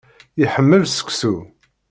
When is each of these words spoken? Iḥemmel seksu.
Iḥemmel 0.43 0.83
seksu. 0.87 1.35